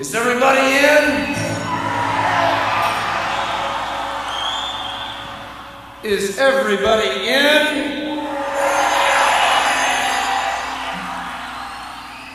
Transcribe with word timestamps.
Is 0.00 0.14
everybody 0.14 0.60
in? 0.60 1.34
Is 6.02 6.38
everybody 6.38 7.28
in? 7.28 8.18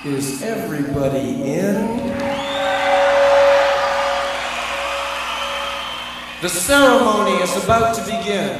Is 0.05 0.43
everybody 0.43 1.53
in? 1.53 1.97
The 6.43 6.49
ceremony 6.49 7.31
is 7.41 7.63
about 7.63 7.95
to 7.95 8.03
begin. 8.03 8.59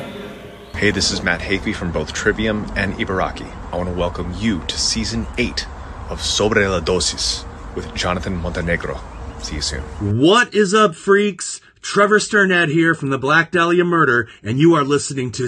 Hey, 0.74 0.90
this 0.90 1.12
is 1.12 1.22
Matt 1.22 1.42
Hafey 1.42 1.76
from 1.76 1.92
both 1.92 2.12
Trivium 2.12 2.66
and 2.76 2.96
Ibaraki. 2.96 3.54
I 3.72 3.78
want 3.78 3.88
to 3.88 3.96
welcome 3.96 4.34
you 4.40 4.62
to 4.62 4.80
season 4.80 5.28
8 5.38 5.68
of 6.10 6.24
Sobre 6.24 6.68
la 6.68 6.80
Dosis 6.80 7.46
with 7.76 7.94
Jonathan 7.94 8.36
Montenegro. 8.36 9.00
See 9.40 9.56
you 9.56 9.62
soon. 9.62 9.84
What 10.20 10.54
is 10.54 10.74
up, 10.74 10.96
freaks? 10.96 11.62
Trevor 11.82 12.20
Sternad 12.20 12.70
here 12.70 12.96
from 12.96 13.12
the 13.12 13.20
Black 13.20 13.52
Dahlia 13.52 13.86
Murder, 13.86 14.28
and 14.42 14.58
you 14.58 14.74
are 14.74 14.84
listening 14.84 15.32
to 15.34 15.44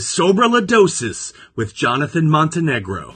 Dosis 0.61 1.33
with 1.55 1.73
Jonathan 1.73 2.29
Montenegro. 2.29 3.15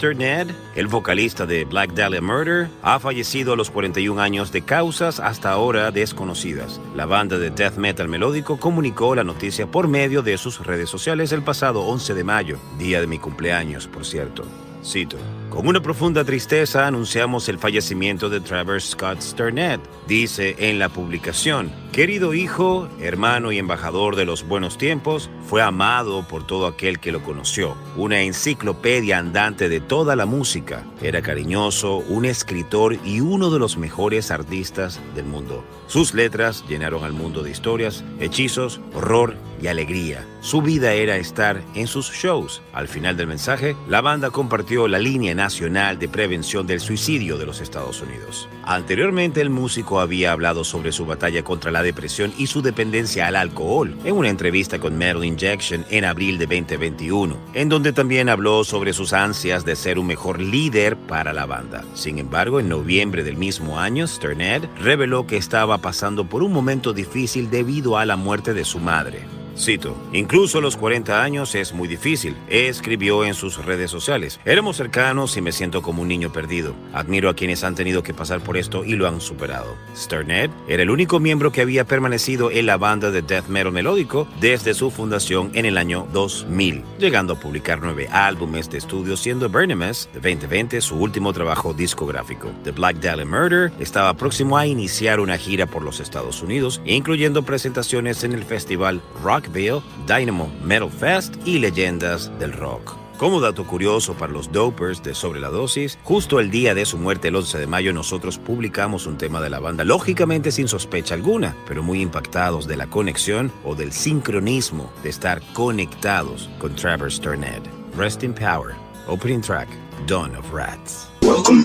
Sturned, 0.00 0.54
el 0.76 0.86
vocalista 0.86 1.44
de 1.44 1.66
Black 1.66 1.92
Dahlia 1.92 2.22
Murder, 2.22 2.70
ha 2.80 2.98
fallecido 2.98 3.52
a 3.52 3.56
los 3.56 3.70
41 3.70 4.18
años 4.18 4.50
de 4.50 4.62
causas 4.62 5.20
hasta 5.20 5.50
ahora 5.50 5.90
desconocidas. 5.90 6.80
La 6.96 7.04
banda 7.04 7.36
de 7.36 7.50
death 7.50 7.76
metal 7.76 8.08
melódico 8.08 8.58
comunicó 8.58 9.14
la 9.14 9.24
noticia 9.24 9.66
por 9.66 9.88
medio 9.88 10.22
de 10.22 10.38
sus 10.38 10.66
redes 10.66 10.88
sociales 10.88 11.32
el 11.32 11.42
pasado 11.42 11.82
11 11.82 12.14
de 12.14 12.24
mayo, 12.24 12.58
día 12.78 13.02
de 13.02 13.06
mi 13.08 13.18
cumpleaños, 13.18 13.88
por 13.88 14.06
cierto. 14.06 14.44
Cito. 14.82 15.18
Con 15.50 15.66
una 15.66 15.82
profunda 15.82 16.24
tristeza 16.24 16.86
anunciamos 16.86 17.48
el 17.48 17.58
fallecimiento 17.58 18.30
de 18.30 18.40
Trevor 18.40 18.80
Scott 18.80 19.20
Sturnett, 19.20 19.80
dice 20.06 20.54
en 20.58 20.78
la 20.78 20.88
publicación. 20.88 21.72
Querido 21.90 22.34
hijo, 22.34 22.88
hermano 23.00 23.50
y 23.50 23.58
embajador 23.58 24.14
de 24.14 24.24
los 24.24 24.46
buenos 24.46 24.78
tiempos, 24.78 25.28
fue 25.42 25.60
amado 25.60 26.26
por 26.28 26.46
todo 26.46 26.68
aquel 26.68 27.00
que 27.00 27.10
lo 27.10 27.24
conoció, 27.24 27.76
una 27.96 28.20
enciclopedia 28.20 29.18
andante 29.18 29.68
de 29.68 29.80
toda 29.80 30.14
la 30.14 30.24
música. 30.24 30.84
Era 31.02 31.20
cariñoso, 31.20 31.96
un 31.96 32.26
escritor 32.26 32.96
y 33.04 33.20
uno 33.20 33.50
de 33.50 33.58
los 33.58 33.76
mejores 33.76 34.30
artistas 34.30 35.00
del 35.16 35.24
mundo. 35.24 35.64
Sus 35.88 36.14
letras 36.14 36.64
llenaron 36.68 37.02
al 37.02 37.12
mundo 37.12 37.42
de 37.42 37.50
historias, 37.50 38.04
hechizos, 38.20 38.80
horror 38.94 39.34
y 39.60 39.66
alegría. 39.66 40.24
Su 40.40 40.62
vida 40.62 40.92
era 40.92 41.16
estar 41.16 41.60
en 41.74 41.88
sus 41.88 42.10
shows. 42.12 42.62
Al 42.72 42.86
final 42.86 43.16
del 43.16 43.26
mensaje, 43.26 43.76
la 43.88 44.00
banda 44.00 44.30
compartió 44.30 44.86
la 44.86 45.00
línea 45.00 45.32
nacional 45.40 45.98
de 45.98 46.06
prevención 46.06 46.66
del 46.66 46.80
suicidio 46.80 47.38
de 47.38 47.46
los 47.46 47.62
Estados 47.62 48.02
Unidos. 48.02 48.46
Anteriormente, 48.62 49.40
el 49.40 49.48
músico 49.48 49.98
había 49.98 50.32
hablado 50.32 50.64
sobre 50.64 50.92
su 50.92 51.06
batalla 51.06 51.42
contra 51.42 51.70
la 51.70 51.82
depresión 51.82 52.30
y 52.36 52.46
su 52.46 52.60
dependencia 52.60 53.26
al 53.26 53.36
alcohol 53.36 53.96
en 54.04 54.14
una 54.14 54.28
entrevista 54.28 54.78
con 54.78 54.98
Metal 54.98 55.24
Injection 55.24 55.86
en 55.88 56.04
abril 56.04 56.36
de 56.36 56.46
2021, 56.46 57.36
en 57.54 57.70
donde 57.70 57.94
también 57.94 58.28
habló 58.28 58.64
sobre 58.64 58.92
sus 58.92 59.14
ansias 59.14 59.64
de 59.64 59.76
ser 59.76 59.98
un 59.98 60.08
mejor 60.08 60.42
líder 60.42 60.98
para 60.98 61.32
la 61.32 61.46
banda. 61.46 61.84
Sin 61.94 62.18
embargo, 62.18 62.60
en 62.60 62.68
noviembre 62.68 63.24
del 63.24 63.38
mismo 63.38 63.78
año, 63.78 64.06
Sterned 64.06 64.68
reveló 64.82 65.26
que 65.26 65.38
estaba 65.38 65.78
pasando 65.78 66.28
por 66.28 66.42
un 66.42 66.52
momento 66.52 66.92
difícil 66.92 67.48
debido 67.48 67.96
a 67.96 68.04
la 68.04 68.16
muerte 68.16 68.52
de 68.52 68.66
su 68.66 68.78
madre. 68.78 69.39
Cito, 69.60 69.94
incluso 70.14 70.56
a 70.56 70.60
los 70.62 70.78
40 70.78 71.22
años 71.22 71.54
es 71.54 71.74
muy 71.74 71.86
difícil, 71.86 72.34
escribió 72.48 73.26
en 73.26 73.34
sus 73.34 73.62
redes 73.62 73.90
sociales. 73.90 74.40
Éramos 74.46 74.78
cercanos 74.78 75.36
y 75.36 75.42
me 75.42 75.52
siento 75.52 75.82
como 75.82 76.00
un 76.00 76.08
niño 76.08 76.32
perdido. 76.32 76.74
Admiro 76.94 77.28
a 77.28 77.34
quienes 77.34 77.62
han 77.62 77.74
tenido 77.74 78.02
que 78.02 78.14
pasar 78.14 78.40
por 78.40 78.56
esto 78.56 78.86
y 78.86 78.94
lo 78.94 79.06
han 79.06 79.20
superado. 79.20 79.76
Sterned 79.94 80.50
era 80.66 80.82
el 80.82 80.88
único 80.88 81.20
miembro 81.20 81.52
que 81.52 81.60
había 81.60 81.84
permanecido 81.84 82.50
en 82.50 82.64
la 82.64 82.78
banda 82.78 83.10
de 83.10 83.20
death 83.20 83.48
metal 83.48 83.70
melódico 83.70 84.26
desde 84.40 84.72
su 84.72 84.90
fundación 84.90 85.50
en 85.52 85.66
el 85.66 85.76
año 85.76 86.08
2000, 86.10 86.82
llegando 86.98 87.34
a 87.34 87.40
publicar 87.40 87.80
nueve 87.82 88.08
álbumes 88.10 88.70
de 88.70 88.78
estudio, 88.78 89.16
siendo 89.16 89.50
Burnemus 89.50 90.08
de 90.14 90.20
2020 90.20 90.80
su 90.80 90.96
último 90.96 91.34
trabajo 91.34 91.74
discográfico. 91.74 92.50
The 92.64 92.70
Black 92.70 92.96
Dahlia 92.96 93.26
Murder 93.26 93.72
estaba 93.78 94.14
próximo 94.14 94.56
a 94.56 94.66
iniciar 94.66 95.20
una 95.20 95.36
gira 95.36 95.66
por 95.66 95.82
los 95.82 96.00
Estados 96.00 96.42
Unidos, 96.42 96.80
incluyendo 96.86 97.42
presentaciones 97.42 98.24
en 98.24 98.32
el 98.32 98.44
festival 98.44 99.02
Rock 99.22 99.49
Dynamo 99.52 100.50
Metal 100.64 100.90
Fest 100.90 101.36
y 101.44 101.58
Leyendas 101.58 102.30
del 102.38 102.52
Rock. 102.52 102.96
Como 103.20 103.38
dato 103.40 103.66
curioso 103.66 104.14
para 104.14 104.32
los 104.32 104.50
dopers 104.50 105.02
de 105.02 105.14
Sobre 105.14 105.40
la 105.40 105.50
Dosis, 105.50 105.98
justo 106.04 106.40
el 106.40 106.50
día 106.50 106.74
de 106.74 106.86
su 106.86 106.96
muerte, 106.96 107.28
el 107.28 107.36
11 107.36 107.58
de 107.58 107.66
mayo, 107.66 107.92
nosotros 107.92 108.38
publicamos 108.38 109.06
un 109.06 109.18
tema 109.18 109.42
de 109.42 109.50
la 109.50 109.60
banda, 109.60 109.84
lógicamente 109.84 110.50
sin 110.50 110.68
sospecha 110.68 111.16
alguna, 111.16 111.54
pero 111.68 111.82
muy 111.82 112.00
impactados 112.00 112.66
de 112.66 112.76
la 112.76 112.86
conexión 112.86 113.52
o 113.62 113.74
del 113.74 113.92
sincronismo 113.92 114.90
de 115.02 115.10
estar 115.10 115.42
conectados 115.52 116.48
con 116.58 116.74
Trevor 116.74 117.12
Sturned. 117.12 117.62
Rest 117.94 118.22
in 118.22 118.32
Power, 118.32 118.74
opening 119.06 119.42
track, 119.42 119.68
Dawn 120.06 120.34
of 120.34 120.50
Rats. 120.50 121.10
Welcome. 121.22 121.64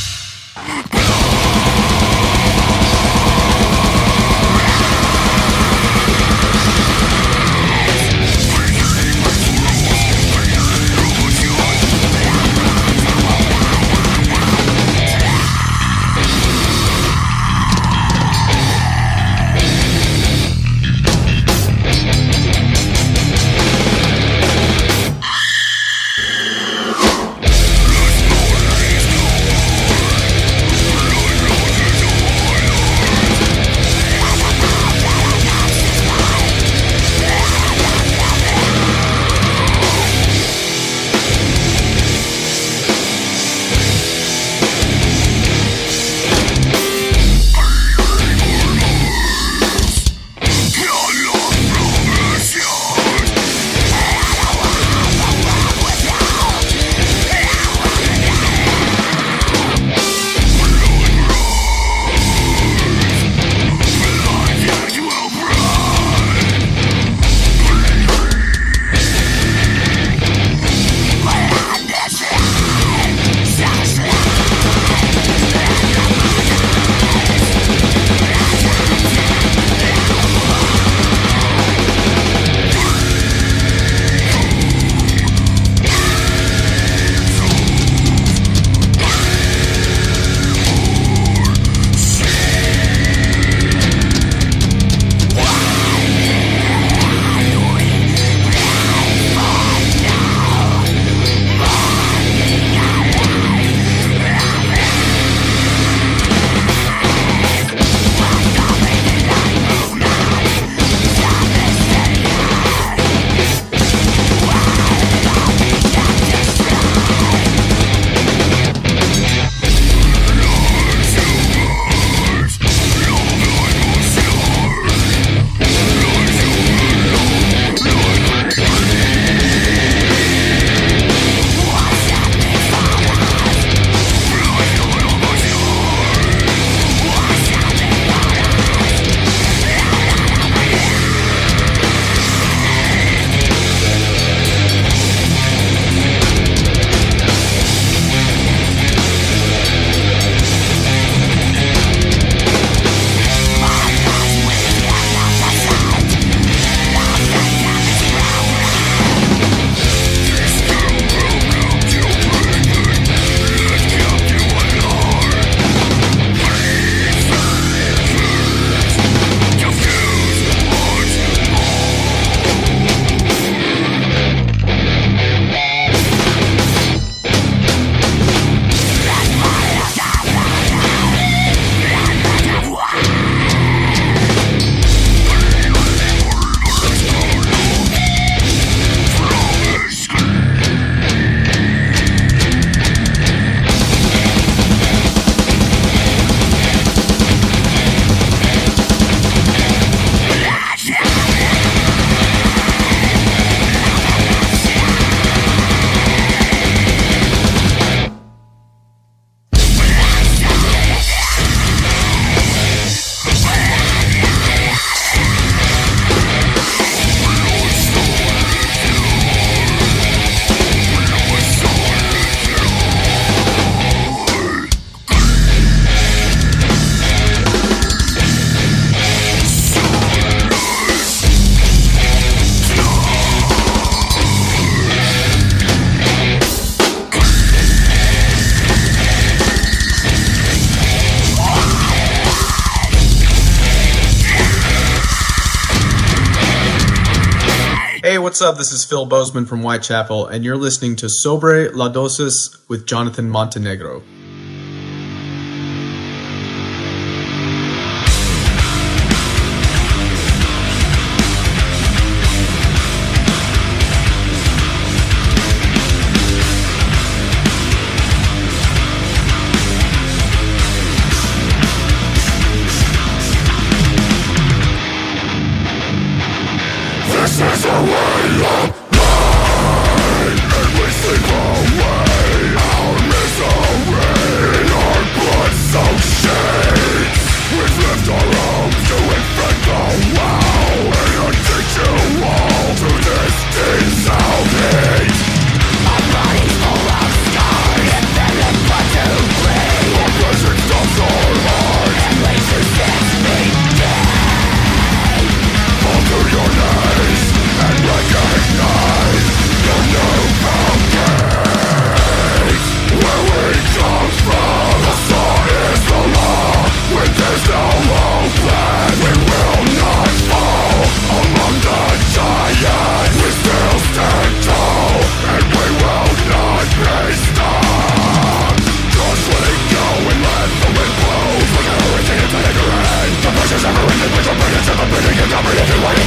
Up? 248.41 248.57
This 248.57 248.71
is 248.71 248.83
Phil 248.83 249.05
Bozeman 249.05 249.45
from 249.45 249.61
Whitechapel, 249.61 250.27
and 250.27 250.43
you're 250.43 250.57
listening 250.57 250.95
to 250.95 251.09
Sobre 251.09 251.69
La 251.73 251.91
Dosis 251.91 252.57
with 252.67 252.87
Jonathan 252.87 253.29
Montenegro. 253.29 254.01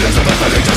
Let's 0.04 0.68
go. 0.68 0.73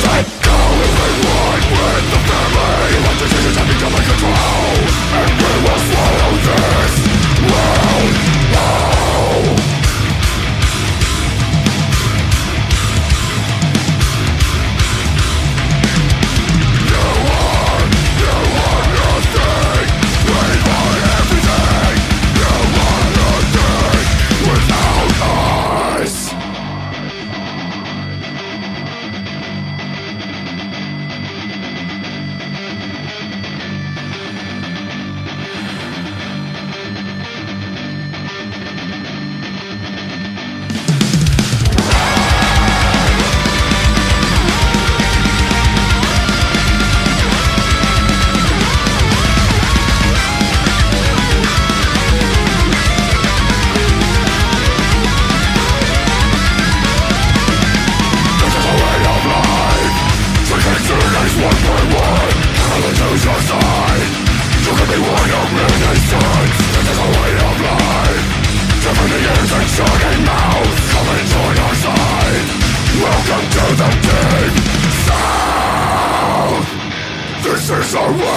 are 77.94 78.27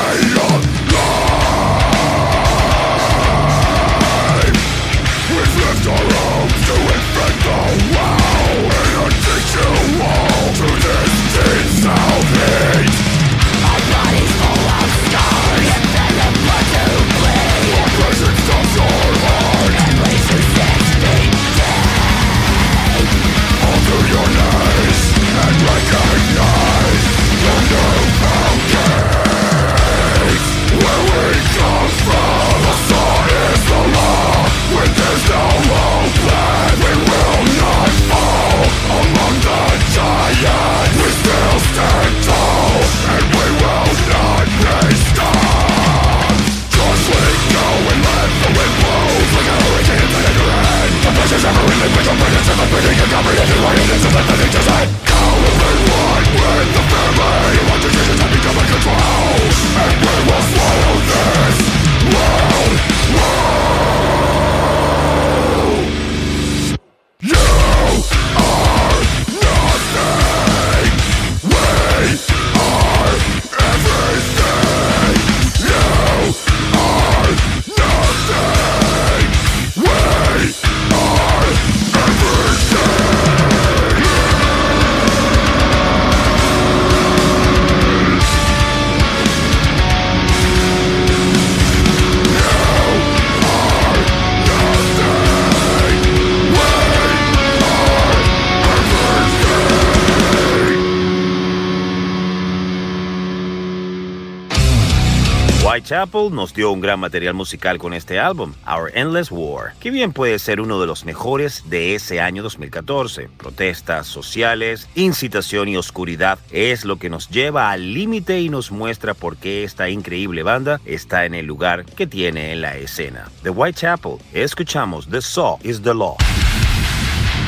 Apple 105.91 106.29
nos 106.31 106.53
dio 106.53 106.71
un 106.71 106.81
gran 106.81 106.99
material 106.99 107.33
musical 107.33 107.77
con 107.77 107.93
este 107.93 108.19
álbum, 108.19 108.53
Our 108.67 108.91
Endless 108.93 109.31
War, 109.31 109.73
que 109.79 109.91
bien 109.91 110.13
puede 110.13 110.39
ser 110.39 110.61
uno 110.61 110.79
de 110.79 110.87
los 110.87 111.05
mejores 111.05 111.63
de 111.69 111.95
ese 111.95 112.21
año 112.21 112.43
2014. 112.43 113.29
Protestas 113.37 114.07
sociales, 114.07 114.89
incitación 114.95 115.67
y 115.67 115.77
oscuridad 115.77 116.39
es 116.51 116.85
lo 116.85 116.97
que 116.97 117.09
nos 117.09 117.29
lleva 117.29 117.71
al 117.71 117.93
límite 117.93 118.39
y 118.39 118.49
nos 118.49 118.71
muestra 118.71 119.13
por 119.13 119.37
qué 119.37 119.63
esta 119.63 119.89
increíble 119.89 120.43
banda 120.43 120.79
está 120.85 121.25
en 121.25 121.33
el 121.33 121.45
lugar 121.45 121.85
que 121.85 122.07
tiene 122.07 122.51
en 122.51 122.61
la 122.61 122.77
escena. 122.77 123.29
The 123.43 123.49
Whitechapel, 123.49 124.17
escuchamos 124.33 125.09
The 125.09 125.21
Saw 125.21 125.59
is 125.63 125.81
the 125.81 125.93
Law. 125.93 126.17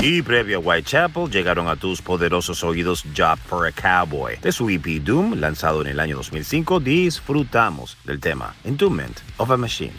Y 0.06 0.22
previo 0.22 0.58
a 0.58 0.60
Whitechapel 0.60 1.30
llegaron 1.30 1.70
a 1.70 1.78
tus 1.78 2.02
poderosos 2.02 2.62
oídos 2.66 3.06
Job 3.16 3.38
for 3.38 3.66
a 3.66 3.72
Cowboy. 3.72 4.36
De 4.42 4.52
su 4.52 4.70
EP 4.70 5.02
Doom, 5.02 5.36
lanzado 5.40 5.80
en 5.80 5.88
el 5.88 5.98
año 6.02 6.18
2005, 6.18 6.82
disfrutamos 6.82 7.96
del 8.04 8.20
tema 8.20 8.54
Entombment 8.66 9.22
of 9.38 9.50
a 9.50 9.56
Machine. 9.56 9.94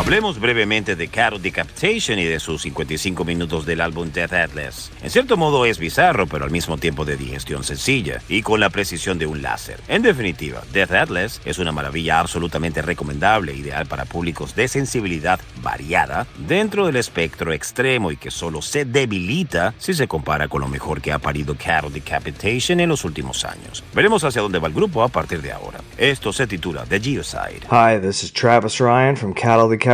Hablemos 0.00 0.40
brevemente 0.40 0.96
de 0.96 1.08
Cattle 1.08 1.40
Decapitation 1.40 2.18
y 2.18 2.24
de 2.24 2.40
sus 2.40 2.62
55 2.62 3.22
minutos 3.22 3.66
del 3.66 3.82
álbum 3.82 4.10
Death 4.10 4.32
Atlas. 4.32 4.90
En 5.02 5.10
cierto 5.10 5.36
modo 5.36 5.66
es 5.66 5.78
bizarro, 5.78 6.26
pero 6.26 6.46
al 6.46 6.50
mismo 6.50 6.78
tiempo 6.78 7.04
de 7.04 7.18
digestión 7.18 7.64
sencilla 7.64 8.22
y 8.26 8.40
con 8.40 8.60
la 8.60 8.70
precisión 8.70 9.18
de 9.18 9.26
un 9.26 9.42
láser. 9.42 9.78
En 9.88 10.00
definitiva, 10.00 10.62
Death 10.72 10.92
Atlas 10.92 11.42
es 11.44 11.58
una 11.58 11.70
maravilla 11.70 12.18
absolutamente 12.18 12.80
recomendable, 12.80 13.52
ideal 13.52 13.84
para 13.84 14.06
públicos 14.06 14.56
de 14.56 14.68
sensibilidad 14.68 15.38
variada 15.62 16.26
dentro 16.48 16.86
del 16.86 16.96
espectro 16.96 17.52
extremo 17.52 18.10
y 18.10 18.16
que 18.16 18.30
solo 18.30 18.62
se 18.62 18.86
debilita 18.86 19.74
si 19.76 19.92
se 19.92 20.08
compara 20.08 20.48
con 20.48 20.62
lo 20.62 20.68
mejor 20.68 21.02
que 21.02 21.12
ha 21.12 21.18
parido 21.18 21.54
Cattle 21.62 21.90
Decapitation 21.90 22.80
en 22.80 22.88
los 22.88 23.04
últimos 23.04 23.44
años. 23.44 23.84
Veremos 23.94 24.24
hacia 24.24 24.40
dónde 24.40 24.60
va 24.60 24.68
el 24.68 24.74
grupo 24.74 25.02
a 25.02 25.08
partir 25.08 25.42
de 25.42 25.52
ahora. 25.52 25.82
Esto 25.98 26.32
se 26.32 26.46
titula 26.46 26.86
The 26.86 26.98
Geoside. 26.98 27.66
Hi, 27.70 28.00
this 28.00 28.24
is 28.24 28.32
Travis 28.32 28.80
Ryan 28.80 29.14
from 29.14 29.34
Cattle 29.34 29.68
Decapitation, 29.68 29.89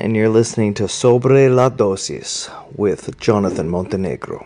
and 0.00 0.16
you're 0.16 0.28
listening 0.28 0.74
to 0.74 0.88
Sobre 0.88 1.48
la 1.48 1.70
Dosis 1.70 2.50
with 2.76 3.16
Jonathan 3.20 3.68
Montenegro. 3.68 4.44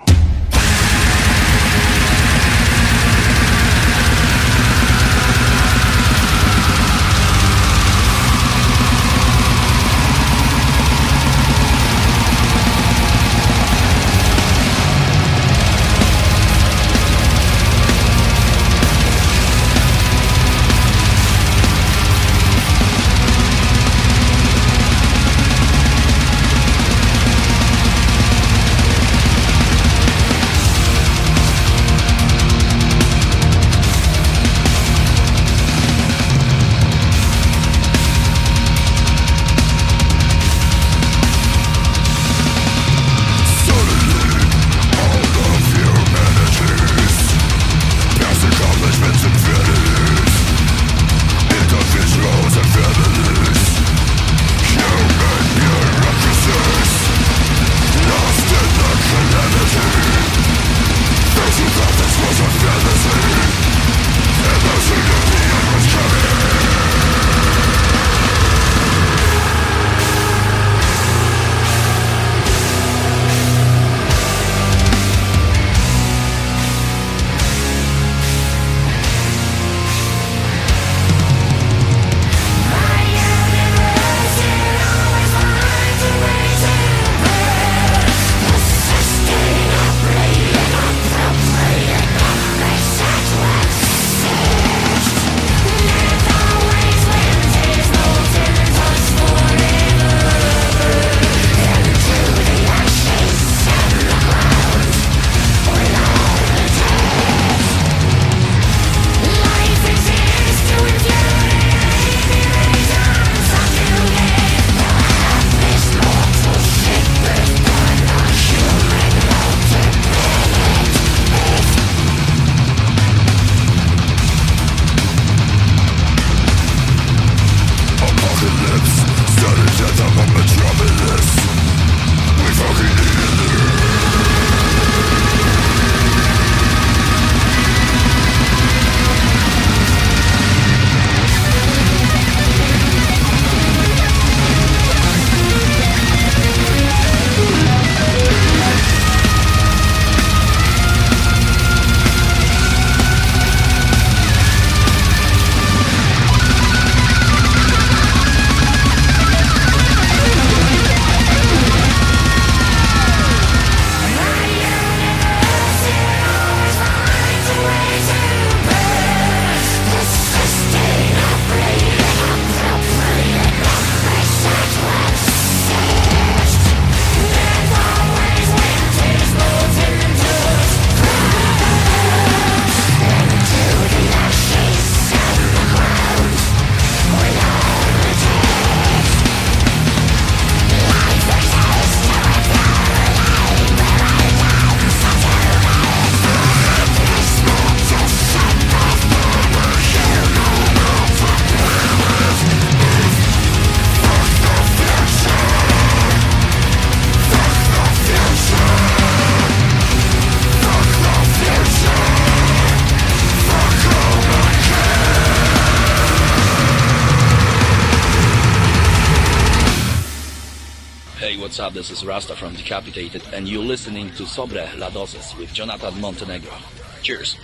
Hey, 221.25 221.39
what's 221.39 221.59
up? 221.59 221.73
This 221.73 221.91
is 221.91 222.05
Rasta 222.05 222.37
from 222.37 222.55
Decapitated, 222.55 223.23
and 223.33 223.49
you're 223.49 223.65
listening 223.65 224.11
to 224.11 224.27
Sobre 224.27 224.69
La 224.77 224.91
Dosis 224.91 225.35
with 225.39 225.55
Jonathan 225.55 225.99
Montenegro. 225.99 226.53
Cheers. 227.01 227.39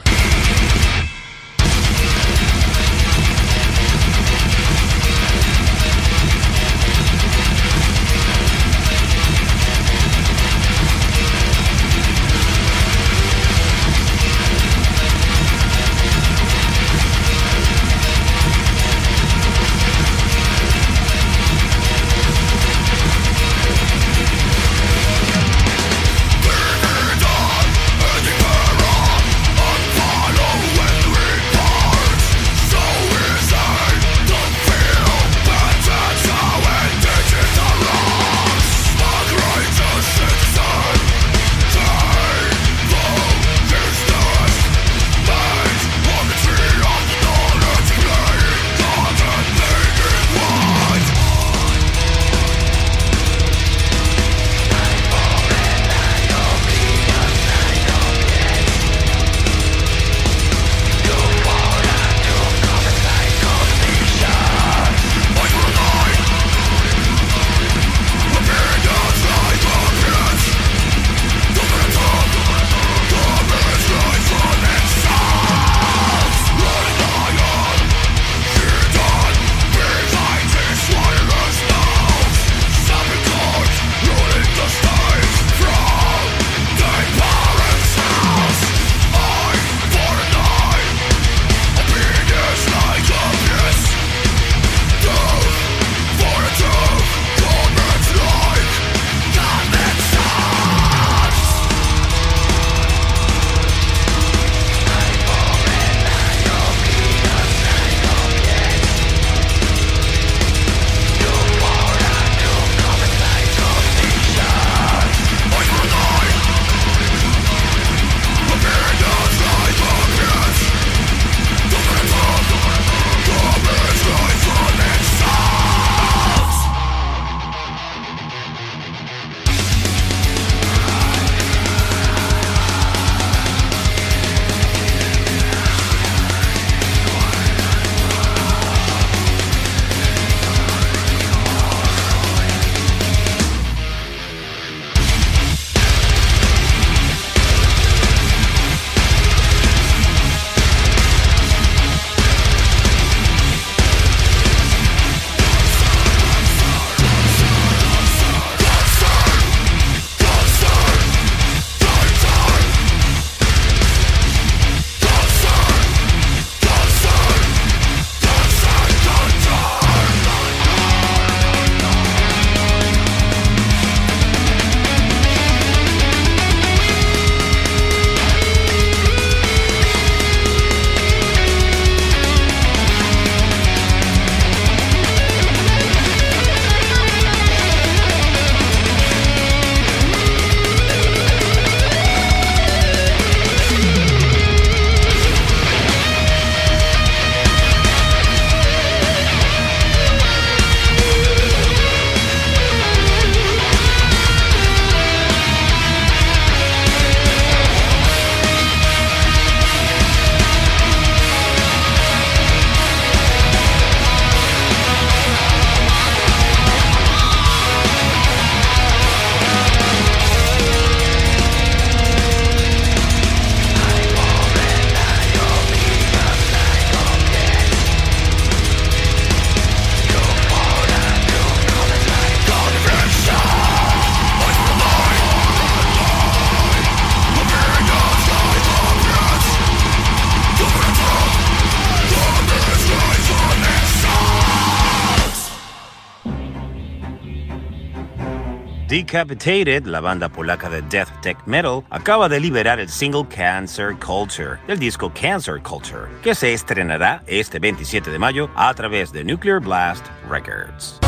Decapitated, 248.91 249.87
la 249.87 250.01
banda 250.01 250.29
polaca 250.29 250.69
de 250.69 250.83
death 250.83 251.11
tech 251.23 251.39
metal, 251.47 251.85
acaba 251.91 252.29
de 252.29 252.41
liberar 252.41 252.81
el 252.81 252.89
single 252.89 253.25
Cancer 253.29 253.95
Culture 254.05 254.59
del 254.67 254.81
disco 254.81 255.13
Cancer 255.15 255.63
Culture, 255.63 256.09
que 256.25 256.35
se 256.35 256.53
estrenará 256.53 257.23
este 257.29 257.61
27 257.61 258.11
de 258.11 258.19
mayo 258.19 258.51
a 258.57 258.75
través 258.75 259.13
de 259.13 259.23
Nuclear 259.23 259.61
Blast 259.61 260.05
Records. 260.29 260.99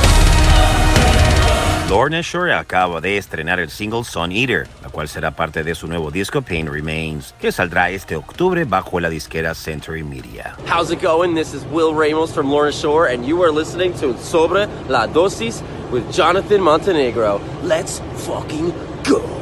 Lorna 1.88 2.22
Shore 2.22 2.54
acaba 2.54 3.00
de 3.00 3.18
estrenar 3.18 3.60
el 3.60 3.68
single 3.68 4.04
Sun 4.04 4.32
Eater, 4.32 4.66
la 4.82 4.88
cual 4.88 5.08
será 5.08 5.30
parte 5.30 5.62
de 5.62 5.74
su 5.74 5.86
nuevo 5.86 6.10
disco 6.10 6.40
Pain 6.40 6.66
Remains, 6.66 7.34
que 7.38 7.52
saldrá 7.52 7.90
este 7.90 8.16
octubre 8.16 8.64
bajo 8.64 8.98
la 8.98 9.10
disquera 9.10 9.54
Century 9.54 10.02
Media. 10.02 10.56
How's 10.66 10.90
it 10.90 11.02
going? 11.02 11.34
This 11.34 11.52
is 11.52 11.64
Will 11.70 11.92
Ramos 11.94 12.32
from 12.32 12.50
Lorna 12.50 12.72
Shore, 12.72 13.08
and 13.12 13.26
you 13.26 13.42
are 13.42 13.50
listening 13.52 13.92
to 13.94 14.16
Sobre 14.18 14.68
la 14.88 15.06
Dosis 15.06 15.62
with 15.90 16.10
Jonathan 16.12 16.62
Montenegro. 16.62 17.40
Let's 17.62 18.00
fucking 18.26 18.72
go. 19.04 19.41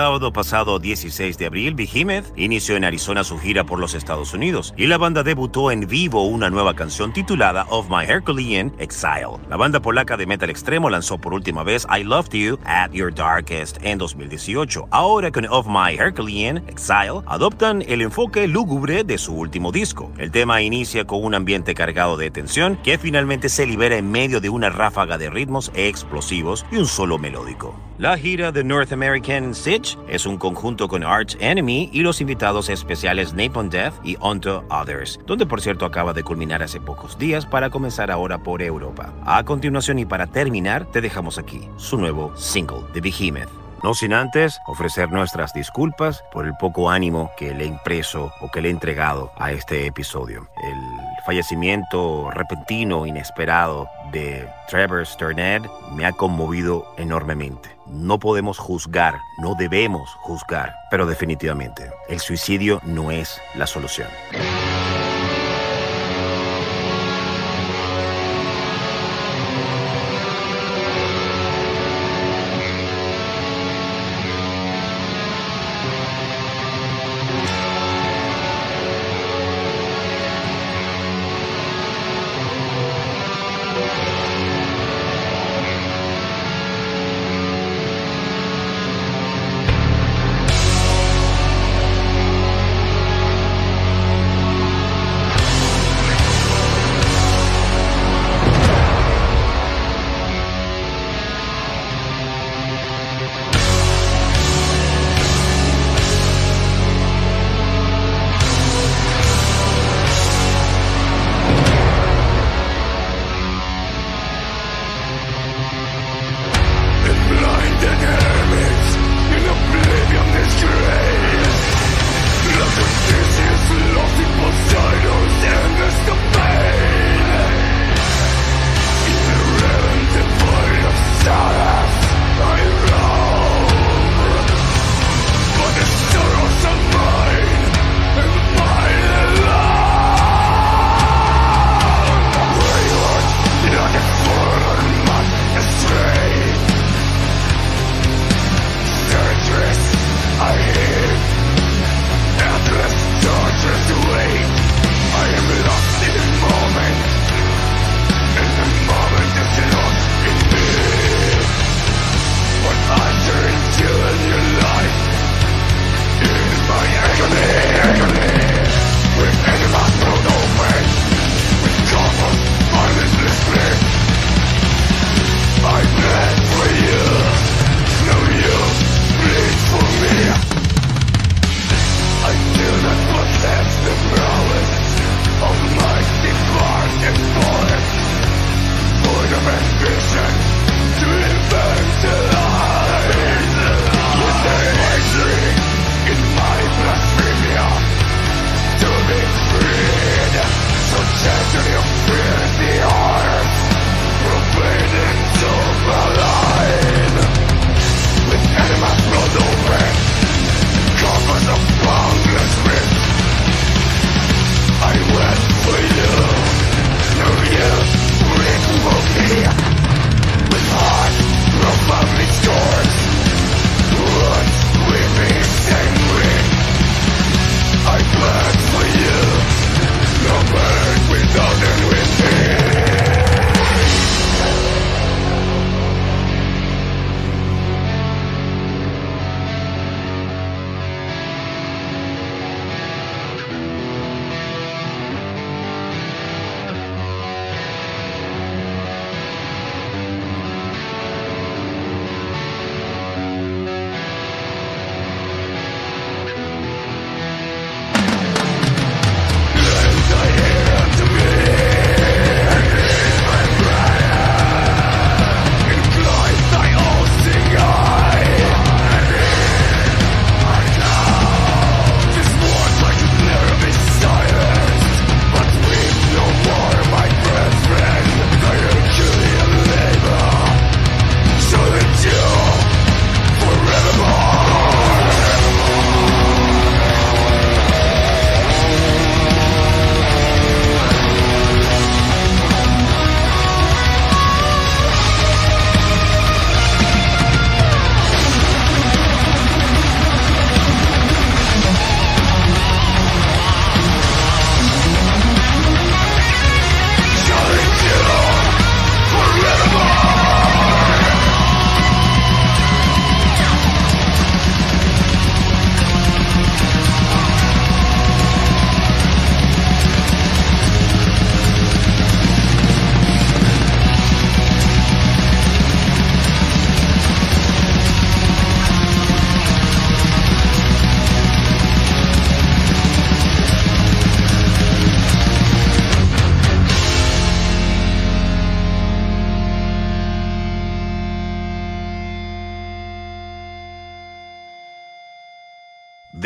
Sábado 0.00 0.32
pasado 0.32 0.78
16 0.78 1.36
de 1.36 1.44
abril, 1.44 1.74
Behemoth 1.74 2.32
inició 2.34 2.74
en 2.74 2.84
Arizona 2.84 3.22
su 3.22 3.38
gira 3.38 3.64
por 3.64 3.78
los 3.78 3.92
Estados 3.92 4.32
Unidos 4.32 4.72
y 4.78 4.86
la 4.86 4.96
banda 4.96 5.22
debutó 5.22 5.70
en 5.70 5.86
vivo 5.86 6.24
una 6.24 6.48
nueva 6.48 6.74
canción 6.74 7.12
titulada 7.12 7.66
Of 7.68 7.90
My 7.90 8.06
Herculean 8.08 8.72
Exile. 8.78 9.36
La 9.50 9.58
banda 9.58 9.82
polaca 9.82 10.16
de 10.16 10.24
metal 10.24 10.48
extremo 10.48 10.88
lanzó 10.88 11.18
por 11.18 11.34
última 11.34 11.64
vez 11.64 11.86
I 11.94 12.02
Loved 12.02 12.32
You 12.32 12.58
at 12.64 12.92
Your 12.92 13.14
Darkest 13.14 13.76
en 13.82 13.98
2018. 13.98 14.88
Ahora 14.90 15.30
con 15.30 15.44
Of 15.44 15.66
My 15.68 15.94
Herculean 15.94 16.64
Exile 16.66 17.20
adoptan 17.26 17.82
el 17.86 18.00
enfoque 18.00 18.48
lúgubre 18.48 19.04
de 19.04 19.18
su 19.18 19.34
último 19.34 19.70
disco. 19.70 20.10
El 20.16 20.30
tema 20.30 20.62
inicia 20.62 21.04
con 21.04 21.22
un 21.22 21.34
ambiente 21.34 21.74
cargado 21.74 22.16
de 22.16 22.30
tensión 22.30 22.78
que 22.82 22.96
finalmente 22.96 23.50
se 23.50 23.66
libera 23.66 23.98
en 23.98 24.10
medio 24.10 24.40
de 24.40 24.48
una 24.48 24.70
ráfaga 24.70 25.18
de 25.18 25.28
ritmos 25.28 25.70
explosivos 25.74 26.64
y 26.72 26.76
un 26.76 26.86
solo 26.86 27.18
melódico. 27.18 27.78
La 28.00 28.16
gira 28.16 28.50
de 28.50 28.64
North 28.64 28.94
American 28.94 29.54
Sitch 29.54 29.89
es 30.08 30.26
un 30.26 30.36
conjunto 30.36 30.88
con 30.88 31.04
Arch 31.04 31.36
Enemy 31.40 31.90
y 31.92 32.00
los 32.00 32.20
invitados 32.20 32.68
especiales 32.68 33.34
Napalm 33.34 33.70
Death 33.70 33.94
y 34.04 34.16
Onto 34.20 34.64
Others, 34.70 35.20
donde 35.26 35.46
por 35.46 35.60
cierto 35.60 35.84
acaba 35.84 36.12
de 36.12 36.22
culminar 36.22 36.62
hace 36.62 36.80
pocos 36.80 37.18
días 37.18 37.46
para 37.46 37.70
comenzar 37.70 38.10
ahora 38.10 38.38
por 38.42 38.62
Europa. 38.62 39.12
A 39.24 39.44
continuación 39.44 39.98
y 39.98 40.04
para 40.04 40.26
terminar, 40.26 40.86
te 40.86 41.00
dejamos 41.00 41.38
aquí 41.38 41.60
su 41.76 41.98
nuevo 41.98 42.36
single 42.36 42.82
de 42.92 43.00
Behemoth. 43.00 43.60
No 43.82 43.94
sin 43.94 44.12
antes 44.12 44.60
ofrecer 44.66 45.10
nuestras 45.10 45.54
disculpas 45.54 46.22
por 46.32 46.44
el 46.44 46.54
poco 46.54 46.90
ánimo 46.90 47.30
que 47.38 47.54
le 47.54 47.64
he 47.64 47.66
impreso 47.66 48.30
o 48.42 48.50
que 48.50 48.60
le 48.60 48.68
he 48.68 48.70
entregado 48.70 49.32
a 49.38 49.52
este 49.52 49.86
episodio. 49.86 50.48
El 50.62 51.09
fallecimiento 51.30 52.28
repentino, 52.32 53.06
inesperado 53.06 53.88
de 54.10 54.48
Trevor 54.68 55.06
Sternad 55.06 55.62
me 55.92 56.04
ha 56.04 56.10
conmovido 56.10 56.92
enormemente. 56.96 57.70
No 57.86 58.18
podemos 58.18 58.58
juzgar, 58.58 59.14
no 59.38 59.54
debemos 59.54 60.10
juzgar, 60.22 60.74
pero 60.90 61.06
definitivamente 61.06 61.88
el 62.08 62.18
suicidio 62.18 62.80
no 62.82 63.12
es 63.12 63.40
la 63.54 63.68
solución. 63.68 64.08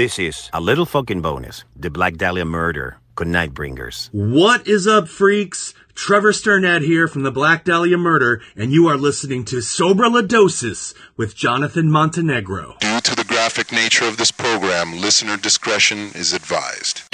This 0.04 0.18
is 0.18 0.50
a 0.52 0.60
little 0.60 0.84
fucking 0.84 1.22
bonus 1.22 1.64
The 1.74 1.88
Black 1.88 2.16
Dahlia 2.16 2.44
Murder 2.44 2.98
con 3.14 3.28
Nightbringers. 3.28 4.10
What 4.12 4.68
is 4.68 4.86
up, 4.86 5.08
freaks? 5.08 5.72
Trevor 5.94 6.34
Sternad 6.34 6.82
here 6.82 7.08
from 7.08 7.22
the 7.22 7.30
Black 7.30 7.64
Dahlia 7.64 7.96
Murder, 7.96 8.42
and 8.54 8.70
you 8.70 8.86
are 8.86 8.98
listening 8.98 9.46
to 9.46 9.62
Sobra 9.62 10.12
La 10.12 10.20
Dosis 10.20 10.92
with 11.16 11.34
Jonathan 11.34 11.90
Montenegro. 11.90 12.76
Due 12.80 13.00
to 13.00 13.16
the 13.16 13.24
graphic 13.24 13.72
nature 13.72 14.04
of 14.04 14.18
this 14.18 14.30
program, 14.30 14.92
listener 15.00 15.38
discretion 15.38 16.10
is 16.14 16.34
advised. 16.34 17.13